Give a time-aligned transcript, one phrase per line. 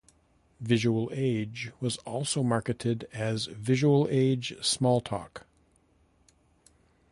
[0.63, 5.43] VisualAge was also marketed as "VisualAge Smalltalk".